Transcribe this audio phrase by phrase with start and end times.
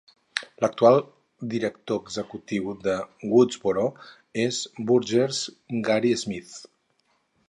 [0.63, 0.95] L'actual
[1.53, 2.95] director executiu de
[3.33, 3.83] Woodsboro
[4.47, 5.43] és Burgess
[5.89, 6.57] Gary Smith.